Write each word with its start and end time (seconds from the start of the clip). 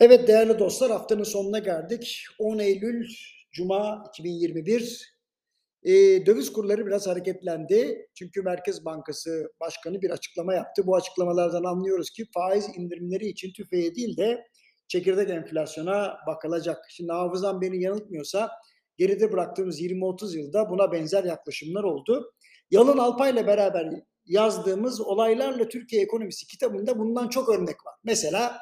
Evet 0.00 0.28
değerli 0.28 0.58
dostlar 0.58 0.90
haftanın 0.90 1.22
sonuna 1.22 1.58
geldik. 1.58 2.24
10 2.38 2.58
Eylül 2.58 3.08
Cuma 3.52 4.04
2021. 4.08 5.16
Eee, 5.84 6.26
döviz 6.26 6.52
kurları 6.52 6.86
biraz 6.86 7.06
hareketlendi. 7.06 8.06
Çünkü 8.14 8.42
Merkez 8.42 8.84
Bankası 8.84 9.52
Başkanı 9.60 10.02
bir 10.02 10.10
açıklama 10.10 10.54
yaptı. 10.54 10.86
Bu 10.86 10.96
açıklamalardan 10.96 11.64
anlıyoruz 11.64 12.10
ki 12.10 12.24
faiz 12.34 12.68
indirimleri 12.76 13.26
için 13.26 13.52
tüfeğe 13.52 13.94
değil 13.94 14.16
de 14.16 14.46
çekirdek 14.88 15.30
enflasyona 15.30 16.16
bakılacak. 16.26 16.84
Şimdi 16.90 17.12
hafızam 17.12 17.60
beni 17.60 17.82
yanıltmıyorsa 17.82 18.50
geride 18.96 19.32
bıraktığımız 19.32 19.80
20-30 19.80 20.38
yılda 20.38 20.70
buna 20.70 20.92
benzer 20.92 21.24
yaklaşımlar 21.24 21.84
oldu. 21.84 22.32
Yalın 22.70 22.98
Alpay'la 22.98 23.46
beraber 23.46 23.90
yazdığımız 24.26 25.00
Olaylarla 25.00 25.68
Türkiye 25.68 26.02
Ekonomisi 26.02 26.46
kitabında 26.46 26.98
bundan 26.98 27.28
çok 27.28 27.48
örnek 27.48 27.86
var. 27.86 27.94
Mesela 28.04 28.58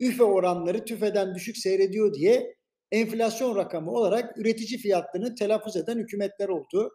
üfe 0.00 0.24
oranları 0.24 0.84
tüfeden 0.84 1.34
düşük 1.34 1.56
seyrediyor 1.56 2.14
diye 2.14 2.56
enflasyon 2.92 3.56
rakamı 3.56 3.90
olarak 3.90 4.38
üretici 4.38 4.78
fiyatlarını 4.80 5.34
telaffuz 5.34 5.76
eden 5.76 5.98
hükümetler 5.98 6.48
oldu. 6.48 6.90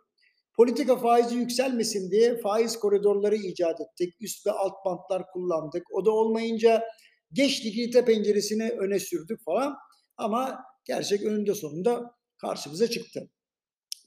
Politika 0.56 0.96
faizi 0.96 1.36
yükselmesin 1.36 2.12
diye 2.12 2.38
faiz 2.38 2.80
koridorları 2.80 3.36
icat 3.36 3.82
ettik. 3.82 4.14
Üst 4.22 4.48
ve 4.48 4.52
alt 4.52 4.86
bantlar 4.86 5.32
kullandık. 5.32 5.84
O 5.92 6.06
da 6.06 6.12
olmayınca 6.12 6.84
geç 7.34 7.66
likidite 7.66 8.06
penceresini 8.06 8.70
öne 8.70 9.00
sürdük 9.00 9.44
falan. 9.46 9.76
Ama 10.18 10.60
gerçek 10.86 11.24
önünde 11.24 11.54
sonunda 11.54 12.16
karşımıza 12.38 12.88
çıktı. 12.90 13.30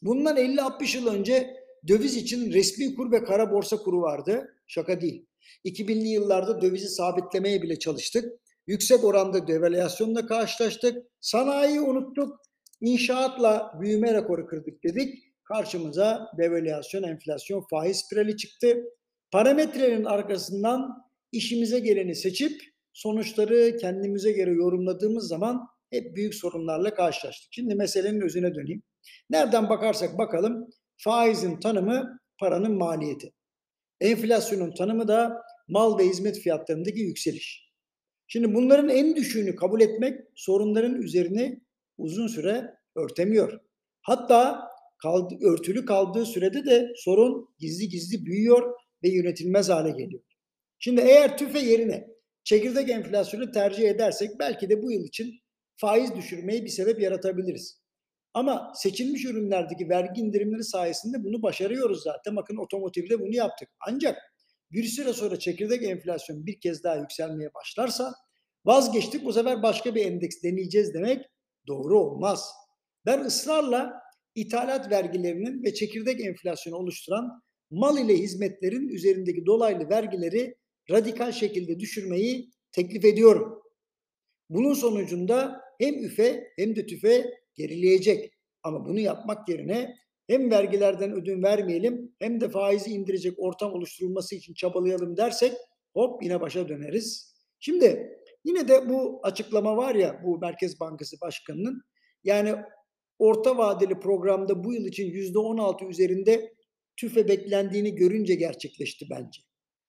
Bundan 0.02 0.36
50-60 0.36 0.96
yıl 0.96 1.06
önce 1.06 1.56
döviz 1.88 2.16
için 2.16 2.52
resmi 2.52 2.94
kur 2.94 3.12
ve 3.12 3.24
kara 3.24 3.52
borsa 3.52 3.76
kuru 3.76 4.00
vardı. 4.00 4.56
Şaka 4.66 5.00
değil. 5.00 5.26
2000'li 5.64 6.08
yıllarda 6.08 6.62
dövizi 6.62 6.88
sabitlemeye 6.88 7.62
bile 7.62 7.78
çalıştık. 7.78 8.32
Yüksek 8.66 9.04
oranda 9.04 9.46
devalüasyonla 9.48 10.26
karşılaştık. 10.26 11.06
Sanayiyi 11.20 11.80
unuttuk. 11.80 12.40
İnşaatla 12.80 13.72
büyüme 13.80 14.14
rekoru 14.14 14.46
kırdık 14.46 14.84
dedik. 14.84 15.14
Karşımıza 15.44 16.28
devalüasyon, 16.38 17.02
enflasyon, 17.02 17.66
faiz 17.70 17.96
spirali 17.96 18.36
çıktı. 18.36 18.84
Parametrelerin 19.30 20.04
arkasından 20.04 21.06
işimize 21.32 21.78
geleni 21.78 22.14
seçip 22.14 22.62
sonuçları 22.92 23.76
kendimize 23.76 24.32
göre 24.32 24.50
yorumladığımız 24.50 25.28
zaman 25.28 25.66
hep 25.90 26.16
büyük 26.16 26.34
sorunlarla 26.34 26.94
karşılaştık. 26.94 27.48
Şimdi 27.52 27.74
meselenin 27.74 28.20
özüne 28.20 28.54
döneyim. 28.54 28.82
Nereden 29.30 29.68
bakarsak 29.68 30.18
bakalım 30.18 30.68
faizin 30.96 31.60
tanımı 31.60 32.18
paranın 32.38 32.78
maliyeti. 32.78 33.32
Enflasyonun 34.00 34.74
tanımı 34.74 35.08
da 35.08 35.42
mal 35.68 35.98
ve 35.98 36.04
hizmet 36.04 36.38
fiyatlarındaki 36.38 37.00
yükseliş. 37.00 37.65
Şimdi 38.26 38.54
bunların 38.54 38.88
en 38.88 39.16
düşüğünü 39.16 39.56
kabul 39.56 39.80
etmek 39.80 40.20
sorunların 40.34 41.02
üzerini 41.02 41.60
uzun 41.98 42.26
süre 42.26 42.74
örtemiyor. 42.96 43.60
Hatta 44.02 44.68
kaldı, 45.02 45.34
örtülü 45.42 45.84
kaldığı 45.84 46.26
sürede 46.26 46.64
de 46.64 46.92
sorun 46.96 47.48
gizli 47.58 47.88
gizli 47.88 48.26
büyüyor 48.26 48.74
ve 49.04 49.08
yönetilmez 49.08 49.68
hale 49.68 49.90
geliyor. 49.90 50.22
Şimdi 50.78 51.00
eğer 51.00 51.38
tüfe 51.38 51.58
yerine 51.58 52.06
çekirdek 52.44 52.90
enflasyonu 52.90 53.50
tercih 53.50 53.88
edersek 53.88 54.30
belki 54.38 54.70
de 54.70 54.82
bu 54.82 54.92
yıl 54.92 55.04
için 55.04 55.34
faiz 55.76 56.14
düşürmeyi 56.14 56.64
bir 56.64 56.68
sebep 56.68 57.00
yaratabiliriz. 57.00 57.80
Ama 58.34 58.72
seçilmiş 58.74 59.24
ürünlerdeki 59.24 59.88
vergi 59.88 60.20
indirimleri 60.20 60.64
sayesinde 60.64 61.24
bunu 61.24 61.42
başarıyoruz 61.42 62.02
zaten. 62.02 62.36
Bakın 62.36 62.56
otomotivde 62.56 63.20
bunu 63.20 63.34
yaptık. 63.34 63.68
Ancak 63.88 64.18
bir 64.76 64.84
süre 64.84 65.12
sonra 65.12 65.38
çekirdek 65.38 65.82
enflasyon 65.82 66.46
bir 66.46 66.60
kez 66.60 66.84
daha 66.84 66.96
yükselmeye 66.96 67.54
başlarsa 67.54 68.12
vazgeçtik 68.64 69.24
bu 69.24 69.32
sefer 69.32 69.62
başka 69.62 69.94
bir 69.94 70.06
endeks 70.06 70.42
deneyeceğiz 70.42 70.94
demek 70.94 71.26
doğru 71.66 72.00
olmaz. 72.00 72.50
Ben 73.06 73.20
ısrarla 73.20 73.92
ithalat 74.34 74.90
vergilerinin 74.90 75.64
ve 75.64 75.74
çekirdek 75.74 76.20
enflasyonu 76.20 76.76
oluşturan 76.76 77.42
mal 77.70 77.98
ile 77.98 78.16
hizmetlerin 78.16 78.88
üzerindeki 78.88 79.46
dolaylı 79.46 79.90
vergileri 79.90 80.54
radikal 80.90 81.32
şekilde 81.32 81.80
düşürmeyi 81.80 82.50
teklif 82.72 83.04
ediyorum. 83.04 83.62
Bunun 84.50 84.74
sonucunda 84.74 85.60
hem 85.80 86.04
üfe 86.04 86.52
hem 86.56 86.76
de 86.76 86.86
tüfe 86.86 87.30
gerileyecek. 87.54 88.32
Ama 88.62 88.86
bunu 88.86 89.00
yapmak 89.00 89.48
yerine 89.48 89.96
hem 90.26 90.50
vergilerden 90.50 91.12
ödün 91.12 91.42
vermeyelim 91.42 92.14
hem 92.18 92.40
de 92.40 92.48
faizi 92.48 92.90
indirecek 92.90 93.34
ortam 93.38 93.72
oluşturulması 93.72 94.34
için 94.34 94.54
çabalayalım 94.54 95.16
dersek 95.16 95.52
hop 95.94 96.22
yine 96.22 96.40
başa 96.40 96.68
döneriz. 96.68 97.36
Şimdi 97.58 98.18
yine 98.44 98.68
de 98.68 98.88
bu 98.88 99.20
açıklama 99.22 99.76
var 99.76 99.94
ya 99.94 100.20
bu 100.24 100.38
Merkez 100.38 100.80
Bankası 100.80 101.16
Başkanı'nın 101.20 101.82
yani 102.24 102.54
orta 103.18 103.58
vadeli 103.58 104.00
programda 104.00 104.64
bu 104.64 104.74
yıl 104.74 104.86
için 104.86 105.04
yüzde 105.04 105.38
on 105.38 105.58
altı 105.58 105.84
üzerinde 105.84 106.52
tüfe 106.96 107.28
beklendiğini 107.28 107.94
görünce 107.94 108.34
gerçekleşti 108.34 109.06
bence. 109.10 109.40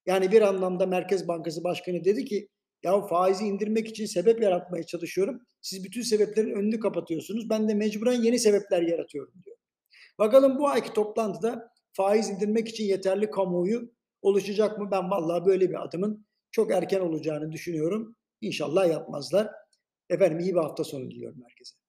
Yani 0.05 0.31
bir 0.31 0.41
anlamda 0.41 0.85
Merkez 0.85 1.27
Bankası 1.27 1.63
Başkanı 1.63 2.03
dedi 2.03 2.25
ki 2.25 2.47
ya 2.83 3.01
faizi 3.01 3.45
indirmek 3.45 3.87
için 3.87 4.05
sebep 4.05 4.41
yaratmaya 4.41 4.83
çalışıyorum. 4.83 5.41
Siz 5.61 5.83
bütün 5.83 6.01
sebeplerin 6.01 6.55
önünü 6.55 6.79
kapatıyorsunuz. 6.79 7.49
Ben 7.49 7.69
de 7.69 7.73
mecburen 7.73 8.21
yeni 8.21 8.39
sebepler 8.39 8.81
yaratıyorum 8.81 9.33
diyor. 9.45 9.56
Bakalım 10.19 10.59
bu 10.59 10.67
ayki 10.67 10.93
toplantıda 10.93 11.73
faiz 11.93 12.29
indirmek 12.29 12.67
için 12.67 12.83
yeterli 12.83 13.31
kamuoyu 13.31 13.91
oluşacak 14.21 14.79
mı? 14.79 14.91
Ben 14.91 15.11
vallahi 15.11 15.45
böyle 15.45 15.69
bir 15.69 15.83
adımın 15.83 16.25
çok 16.51 16.71
erken 16.71 16.99
olacağını 16.99 17.51
düşünüyorum. 17.51 18.15
İnşallah 18.41 18.89
yapmazlar. 18.89 19.51
Efendim 20.09 20.39
iyi 20.39 20.55
bir 20.55 20.59
hafta 20.59 20.83
sonu 20.83 21.11
diliyorum 21.11 21.43
herkese. 21.47 21.86